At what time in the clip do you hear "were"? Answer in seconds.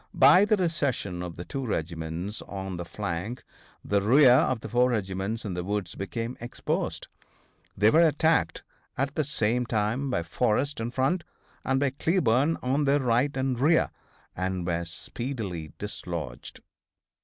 7.91-8.07, 14.65-14.85